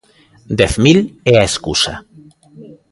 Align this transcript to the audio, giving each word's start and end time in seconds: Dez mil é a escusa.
Dez 0.59 0.73
mil 0.83 0.99
é 1.33 1.35
a 1.39 1.47
escusa. 1.51 1.93